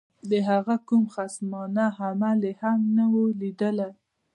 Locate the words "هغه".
0.49-0.75